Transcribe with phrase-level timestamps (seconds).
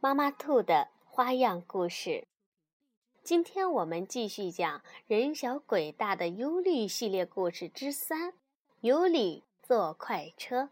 [0.00, 2.28] 妈妈兔的花样故事，
[3.24, 8.32] 今天我们继续讲《人小鬼大的尤里》系列故事之三：
[8.80, 10.68] 尤里坐快车，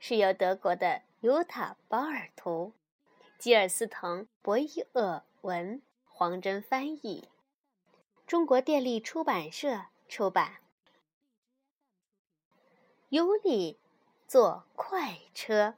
[0.00, 2.72] 是由德国的尤塔·保尔图、
[3.38, 7.28] 吉尔斯滕·博伊厄文、黄真翻译，
[8.26, 10.56] 中国电力出版社出版。
[13.10, 13.78] 尤里
[14.26, 15.76] 坐快车。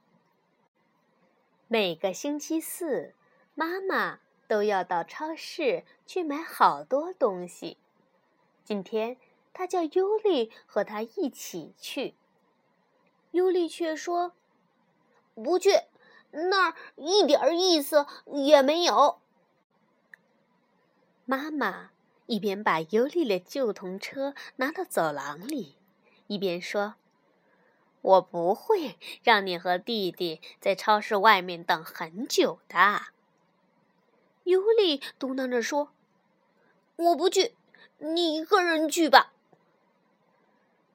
[1.67, 3.15] 每个星期四，
[3.55, 7.77] 妈妈都要到超市去买好多东西。
[8.63, 9.17] 今天，
[9.53, 12.15] 她叫尤里和她一起去。
[13.31, 14.33] 尤里却说
[15.33, 15.71] ：“不去，
[16.29, 19.19] 那儿一点意思也没有。”
[21.25, 21.91] 妈妈
[22.27, 25.77] 一边把尤里的旧童车拿到走廊里，
[26.27, 26.95] 一边说。
[28.03, 33.07] 我不会让你和弟弟在超市外面等很久的。”
[34.45, 35.91] 尤里嘟囔着说
[36.95, 37.55] ，“我不去，
[37.97, 39.33] 你一个人去吧。”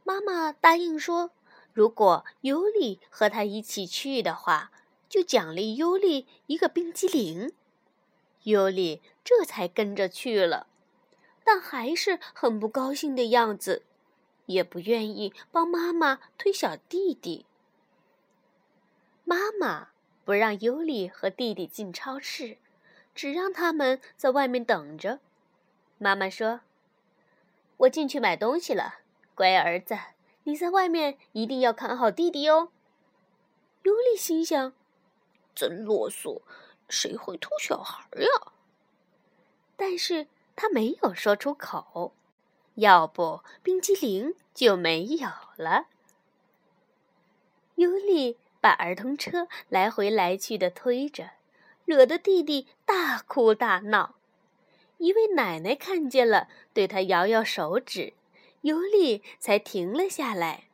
[0.05, 1.31] 妈妈答应说，
[1.73, 4.71] 如果尤里和他一起去的话，
[5.09, 7.53] 就奖励尤里一个冰激凌。
[8.45, 10.67] 尤里这才跟着去了，
[11.45, 13.83] 但还是很不高兴的样子。
[14.49, 17.47] 也不愿意帮妈妈推小弟弟。
[19.25, 19.89] 妈妈
[20.25, 22.57] 不让尤里和弟弟进超市，
[23.15, 25.21] 只让他们在外面等着。
[25.99, 26.61] 妈妈说
[27.79, 29.01] ：“我进去买东西了，
[29.35, 29.97] 乖儿子，
[30.45, 32.71] 你在外面一定要看好弟弟哦。”
[33.85, 34.73] 尤里心想
[35.55, 36.41] ：“真啰嗦，
[36.89, 38.53] 谁会偷小孩呀？”
[39.77, 40.27] 但是
[40.57, 42.13] 他没有说出口。
[42.79, 45.87] 要不冰激凌就没有了。
[47.75, 51.31] 尤里把儿童车来回来去的推着，
[51.85, 54.15] 惹得弟弟大哭大闹。
[54.99, 58.15] 一位奶奶看见了，对他摇摇手指，
[58.63, 60.65] 尤里才停了下来。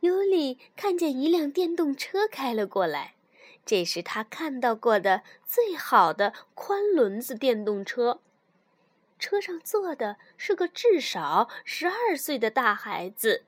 [0.00, 3.14] 尤里看见一辆电动车开了过来，
[3.66, 8.20] 这是他看到过的最好的宽轮子电动车。
[9.18, 13.44] 车上坐的是个至少十二岁的大孩子，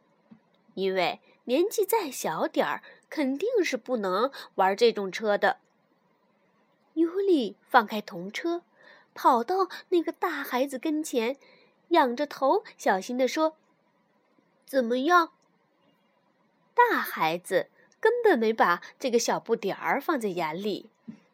[0.74, 5.58] 因为年纪再小点儿，肯定是不能玩这种车的。
[6.94, 8.62] 尤里放开童车，
[9.14, 11.36] 跑到那个大孩子跟前，
[11.88, 13.56] 仰着头，小心地说
[14.66, 15.32] ：“怎么样？”
[16.74, 17.68] 大孩子
[18.00, 20.90] 根本没把这个小不点儿放在眼里。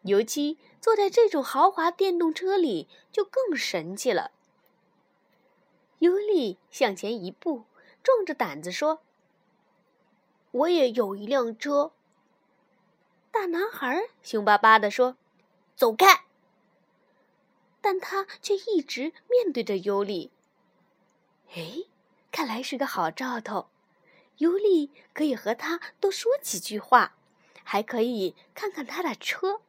[0.06, 4.30] 尤其坐在这种豪华电动车里，就更神气了。
[5.98, 7.64] 尤里向前一步，
[8.02, 9.00] 壮着胆子说
[10.52, 11.92] ：“我也有一辆车。”
[13.32, 15.16] 大男孩凶巴巴地说
[15.74, 16.24] ：“走开！”
[17.80, 20.30] 但他却一直面对着尤里。
[21.54, 21.84] 哎，
[22.30, 23.68] 看来是个好兆头，
[24.38, 27.16] 尤里可以和他多说几句话，
[27.62, 29.60] 还可以看看他的车。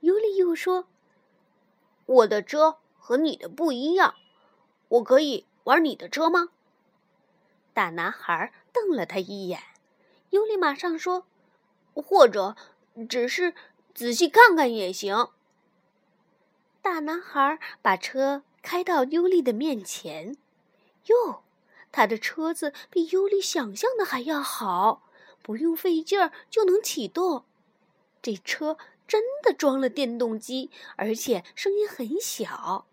[0.00, 0.86] 尤里又说
[2.06, 4.14] ：“我的车和你的不一样，
[4.88, 6.50] 我可以玩你的车吗？”
[7.72, 9.60] 大男孩瞪了他一眼，
[10.30, 11.26] 尤里马上说
[11.94, 12.56] ：“或者
[13.08, 13.54] 只是
[13.94, 15.28] 仔细看看也行。”
[16.82, 20.36] 大男孩把车开到尤里的面前，
[21.06, 21.42] 哟，
[21.90, 25.02] 他的车子比尤里想象的还要好，
[25.42, 27.44] 不用费劲儿就能启动。
[28.22, 28.76] 这车。
[29.06, 32.86] 真的装了电动机，而且声音很小。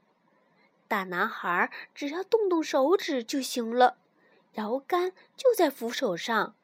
[0.87, 3.97] 大男孩只要动动手指就行了，
[4.53, 6.55] 摇杆就在扶手上。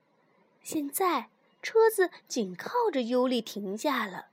[0.62, 1.30] 现在
[1.64, 4.28] 车子紧靠着尤里停下了。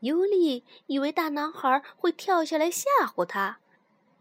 [0.00, 3.58] 尤里以为大男孩会跳下来吓唬他，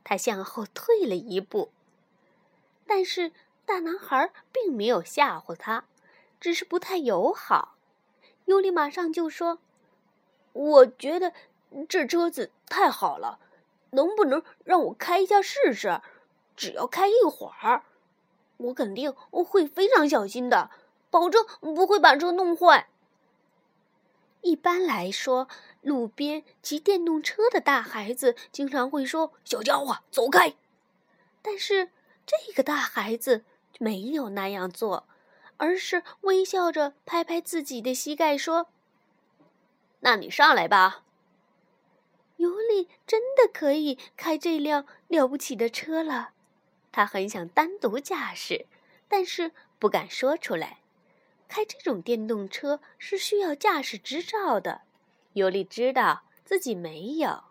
[0.03, 1.71] 他向后退了一步。
[2.85, 3.31] 但是
[3.65, 5.85] 大男孩并没有吓唬他，
[6.41, 7.77] 只是不太友好。
[8.45, 9.59] 尤里马上就说。
[10.53, 11.33] 我觉得
[11.87, 13.39] 这车子太好了，
[13.91, 16.01] 能不能让我开一下试试？
[16.55, 17.83] 只要开一会儿，
[18.57, 20.69] 我肯定会非常小心的，
[21.09, 22.89] 保证不会把车弄坏。
[24.41, 25.47] 一般来说，
[25.81, 30.55] 路边骑电动车的大孩子经常会说：“小家伙，走开！”
[31.41, 31.91] 但是
[32.25, 33.43] 这个大孩子
[33.79, 35.07] 没有那样做，
[35.57, 38.67] 而是微笑着拍拍自己的膝盖说
[40.01, 41.03] ：“那你上来吧。”
[42.37, 46.29] 尤里真的可以开这辆了不起的车了，
[46.91, 48.65] 他很想单独驾驶，
[49.09, 50.79] 但是不敢说出来。
[51.49, 54.81] 开这种电动车是需要驾驶执照的，
[55.33, 57.43] 尤里知道自己没有。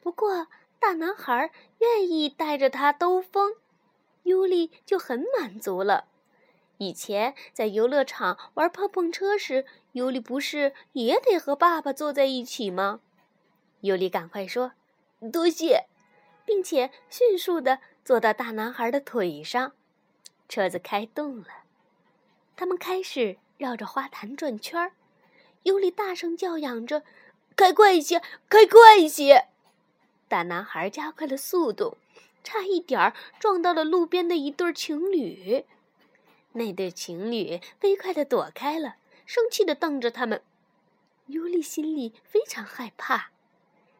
[0.00, 0.48] 不过
[0.80, 3.54] 大男孩愿意带着他兜风，
[4.24, 6.08] 尤里就很满足了。
[6.80, 13.00] 以前在游乐场玩碰碰车时，尤里不是也得和爸爸坐在一起吗？
[13.82, 14.72] 尤里赶快说
[15.30, 15.84] ：“多谢，
[16.46, 19.74] 并且迅速地坐到大男孩的腿上，
[20.48, 21.48] 车子开动了。
[22.56, 24.92] 他们开始绕着花坛转圈儿，
[25.64, 27.02] 尤里大声叫嚷着
[27.54, 29.48] ：“开快些，开快些！”
[30.28, 31.98] 大男孩加快了速度，
[32.42, 35.66] 差一点儿撞到了路边的一对情侣。
[36.52, 40.42] 那对情侣飞快地躲开了，生气地瞪着他们。
[41.26, 43.30] 尤里心里非常害怕。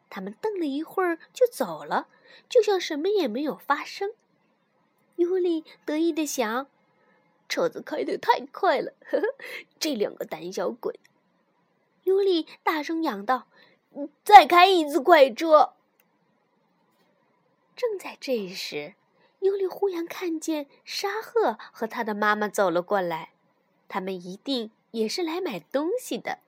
[0.09, 2.07] 他们瞪了一会儿就走了，
[2.49, 4.11] 就像什么也没有发生。
[5.15, 6.67] 尤里得意地想。
[7.47, 9.27] 车子开得太快了，呵呵，
[9.77, 10.99] 这两个胆小鬼！
[12.03, 13.47] 尤里大声嚷道
[14.23, 15.73] ：“再开一次快车！”
[17.75, 18.95] 正在这时，
[19.41, 23.29] 尤里忽然看见沙赫和他的妈妈走了过来。
[23.87, 26.39] 他们一定也是来买东西的，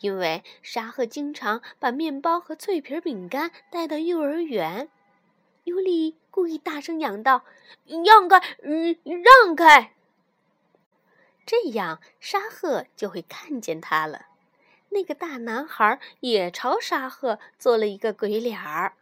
[0.00, 4.88] 因为沙赫经常把面包和脆皮饼干带到幼儿园。
[5.64, 7.44] 尤里故意大声嚷道
[8.06, 9.94] ：“让开，嗯，让开！”
[11.44, 14.26] 这样，沙赫就会看见他了。
[14.90, 18.94] 那个大男孩也朝沙赫做了一个鬼脸儿。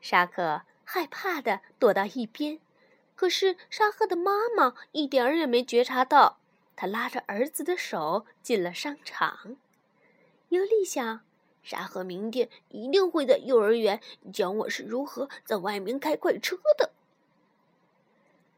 [0.00, 2.60] 沙鹤害怕的躲到一边，
[3.16, 6.38] 可是沙赫的妈妈一点儿也没觉察到。
[6.76, 9.56] 他拉着儿子的手进了商场。
[10.48, 11.20] 尤利想，
[11.62, 14.00] 沙赫明天一定会在幼儿园
[14.32, 16.90] 讲我是如何在外面开快车的。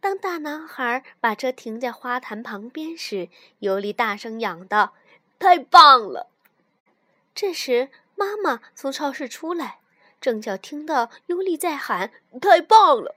[0.01, 3.29] 当大男孩把车停在花坛旁边时，
[3.59, 4.95] 尤里大声嚷道
[5.39, 6.31] ：“太棒了！”
[7.35, 9.81] 这时，妈妈从超市出来，
[10.27, 12.11] 正巧听到尤里在喊
[12.43, 13.15] ：“太棒了！”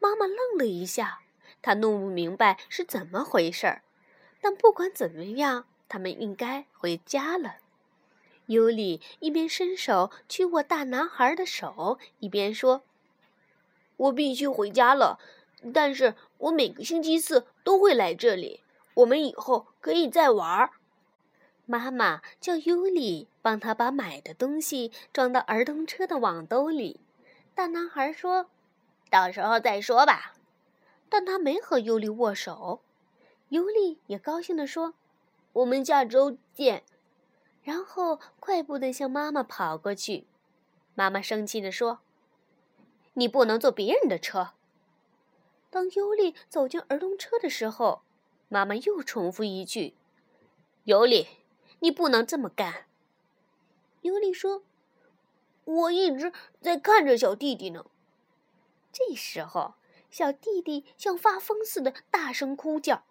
[0.00, 1.20] 妈妈愣了一下，
[1.62, 3.82] 她弄不明白是怎么回事儿。
[4.40, 7.58] 但不管怎么样，他们应该回家了。
[8.46, 12.82] 尤里一边伸手去握大男孩的手，一边说
[13.96, 15.20] ：“我必须回家了。”
[15.72, 18.64] 但是我每个星期四都会来这里。
[18.94, 20.68] 我们以后可以再玩。
[21.66, 27.00] 妈妈叫尤里帮他把买的东西装到儿童车的网兜里。
[27.54, 28.46] 大男孩说
[29.10, 30.34] ：“到时候再说吧。”
[31.10, 32.80] 但他没和尤里握手。
[33.48, 34.94] 尤里也高兴地说
[35.54, 36.84] ：“我们下周见。”
[37.62, 40.26] 然后快步地向妈妈跑过去。
[40.94, 41.98] 妈妈生气地说
[43.14, 44.50] ：“你不能坐别人的车。”
[45.68, 48.02] 当尤里走进儿童车的时候，
[48.48, 49.94] 妈妈又重复一句
[50.84, 51.26] ：“尤里，
[51.80, 52.86] 你不能这么干。”
[54.02, 54.62] 尤里说
[55.64, 57.86] ：“我一直在看着小弟弟呢。”
[58.92, 59.74] 这时候，
[60.10, 63.04] 小弟弟像发疯似的大声哭叫。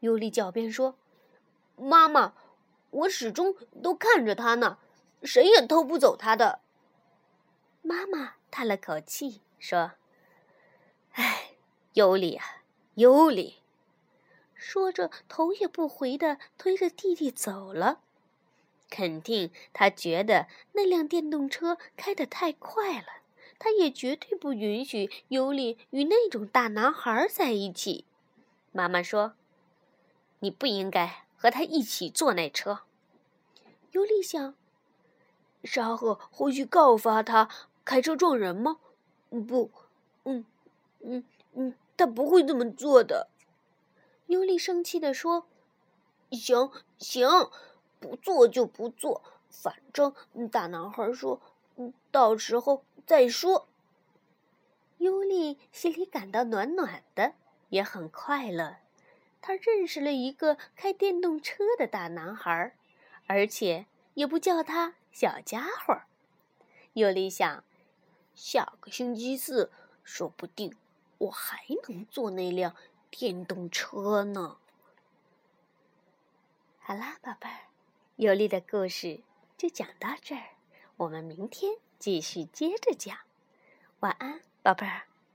[0.00, 0.96] 尤里狡辩说
[1.76, 2.34] ：“妈妈，
[2.90, 4.78] 我始终都看着他呢，
[5.22, 6.60] 谁也偷不走他的。”
[7.82, 9.92] 妈妈叹了口气说
[11.12, 11.50] ：“唉。”
[11.94, 12.64] 尤里啊，
[12.94, 13.62] 尤里，
[14.66, 18.00] 说着头也不回的推着弟弟走了。
[18.88, 23.08] 肯定他觉得那辆电动车开得太快了，
[23.58, 28.06] 他也绝对不允许尤里与那种大男孩在一起。
[28.72, 29.34] 妈妈说
[30.40, 32.80] ：“你不应该和他一起坐那车。”
[33.92, 34.54] 尤里想：
[35.62, 37.50] 沙赫会去告发他
[37.84, 38.78] 开车撞人吗？
[39.28, 39.70] 不，
[40.24, 40.46] 嗯，
[41.00, 41.74] 嗯，嗯。
[41.96, 43.28] 他不会这么做的，
[44.26, 45.46] 尤利生气地说
[46.32, 47.28] ：“行行，
[48.00, 50.14] 不做就不做，反正
[50.50, 51.40] 大男孩说，
[52.10, 53.68] 到时候再说。”
[54.98, 57.34] 尤利心里感到暖暖的，
[57.68, 58.76] 也很快乐。
[59.42, 62.74] 他认识了一个开电动车的大男孩，
[63.26, 66.00] 而且也不叫他小家伙。
[66.94, 67.62] 尤利想，
[68.34, 69.70] 下个星期四
[70.02, 70.74] 说不定。
[71.18, 72.74] 我还能坐那辆
[73.16, 74.56] 电动车呢。
[76.80, 77.60] 好啦，宝贝儿，
[78.16, 79.20] 有力的故事
[79.56, 80.42] 就讲到这儿，
[80.96, 83.16] 我们明天继续接着讲。
[84.00, 85.02] 晚安，宝贝儿。